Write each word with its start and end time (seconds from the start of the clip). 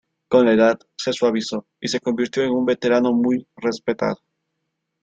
Con 0.29 0.47
la 0.47 0.53
edad, 0.53 0.79
se 0.97 1.13
suavizó 1.13 1.67
y 1.79 1.87
se 1.87 1.99
convirtió 1.99 2.41
en 2.41 2.49
un 2.53 2.65
veterano 2.65 3.13
muy 3.13 3.47
respetado. 3.55 4.17